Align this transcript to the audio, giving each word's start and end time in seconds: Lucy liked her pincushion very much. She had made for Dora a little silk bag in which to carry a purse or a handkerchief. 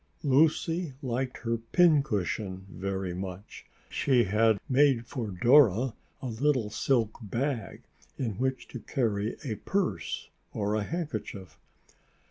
Lucy 0.23 0.93
liked 1.03 1.37
her 1.37 1.57
pincushion 1.57 2.65
very 2.71 3.13
much. 3.13 3.67
She 3.87 4.23
had 4.23 4.59
made 4.67 5.05
for 5.05 5.27
Dora 5.29 5.93
a 6.23 6.25
little 6.27 6.71
silk 6.71 7.19
bag 7.21 7.83
in 8.17 8.39
which 8.39 8.67
to 8.69 8.79
carry 8.79 9.37
a 9.43 9.57
purse 9.57 10.31
or 10.53 10.73
a 10.73 10.81
handkerchief. 10.81 11.59